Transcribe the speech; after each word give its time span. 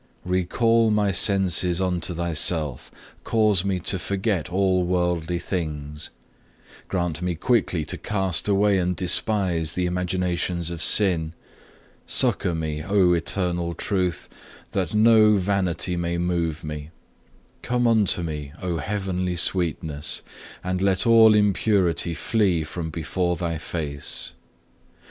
Recall 0.25 0.89
my 0.89 1.11
senses 1.11 1.79
unto 1.79 2.15
Thyself, 2.15 2.89
cause 3.23 3.63
me 3.63 3.79
to 3.81 3.99
forget 3.99 4.51
all 4.51 4.83
worldly 4.83 5.37
things; 5.37 6.09
grant 6.87 7.21
me 7.21 7.35
quickly 7.35 7.85
to 7.85 7.99
cast 7.99 8.47
away 8.47 8.79
and 8.79 8.95
despise 8.95 9.73
the 9.73 9.85
imaginations 9.85 10.71
of 10.71 10.81
sin. 10.81 11.33
Succour 12.07 12.55
me, 12.55 12.81
O 12.83 13.13
Eternal 13.13 13.75
Truth, 13.75 14.27
that 14.71 14.95
no 14.95 15.35
vanity 15.35 15.95
may 15.95 16.17
move 16.17 16.63
me. 16.63 16.89
Come 17.61 17.85
unto 17.85 18.23
me, 18.23 18.53
O 18.59 18.77
Heavenly 18.77 19.35
Sweetness, 19.35 20.23
and 20.63 20.81
let 20.81 21.05
all 21.05 21.35
impurity 21.35 22.15
flee 22.15 22.63
from 22.63 22.89
before 22.89 23.35
Thy 23.35 23.59
face. 23.59 24.33